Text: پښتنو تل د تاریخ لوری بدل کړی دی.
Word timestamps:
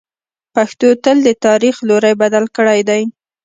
پښتنو 0.55 0.99
تل 1.03 1.17
د 1.27 1.29
تاریخ 1.45 1.75
لوری 1.87 2.13
بدل 2.21 2.45
کړی 2.55 2.79
دی. 2.89 3.01